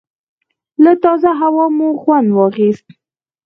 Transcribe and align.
له 0.83 0.91
تازه 1.03 1.31
هوا 1.41 1.65
مو 1.77 1.89
خوند 2.01 2.27
واخیست. 2.35 2.85